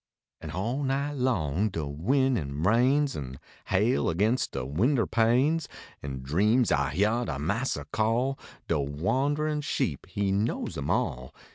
[0.41, 5.69] An all night long de win an rains, An hail against de winder panes,
[6.01, 11.35] In dreams I hyar de massa call De wanderin sheep, he knows em all.